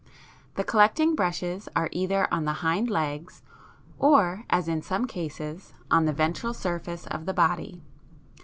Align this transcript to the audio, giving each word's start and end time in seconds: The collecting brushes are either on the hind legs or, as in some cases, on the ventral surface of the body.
The 0.55 0.63
collecting 0.63 1.13
brushes 1.13 1.69
are 1.75 1.87
either 1.91 2.27
on 2.33 2.45
the 2.45 2.53
hind 2.65 2.89
legs 2.89 3.43
or, 3.99 4.45
as 4.49 4.67
in 4.67 4.81
some 4.81 5.05
cases, 5.05 5.75
on 5.91 6.05
the 6.05 6.11
ventral 6.11 6.55
surface 6.55 7.05
of 7.05 7.27
the 7.27 7.35
body. 7.35 7.83